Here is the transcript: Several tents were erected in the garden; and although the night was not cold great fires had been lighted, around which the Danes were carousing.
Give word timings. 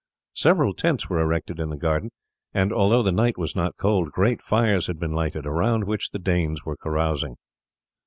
Several 0.33 0.73
tents 0.73 1.11
were 1.11 1.19
erected 1.19 1.59
in 1.59 1.69
the 1.69 1.77
garden; 1.77 2.09
and 2.55 2.73
although 2.73 3.03
the 3.03 3.11
night 3.11 3.37
was 3.37 3.55
not 3.55 3.77
cold 3.77 4.11
great 4.11 4.41
fires 4.41 4.87
had 4.87 4.97
been 4.99 5.11
lighted, 5.13 5.45
around 5.45 5.83
which 5.83 6.09
the 6.09 6.17
Danes 6.17 6.65
were 6.65 6.75
carousing. 6.75 7.35